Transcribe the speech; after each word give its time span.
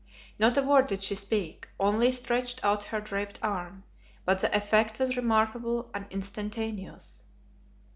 Not 0.39 0.57
a 0.57 0.63
word 0.63 0.87
did 0.87 1.03
she 1.03 1.13
speak, 1.13 1.69
only 1.79 2.11
stretched 2.11 2.65
out 2.65 2.85
her 2.85 2.99
draped 2.99 3.37
arm, 3.43 3.83
but 4.25 4.39
the 4.39 4.57
effect 4.57 4.97
was 4.97 5.15
remarkable 5.15 5.91
and 5.93 6.07
instantaneous. 6.09 7.25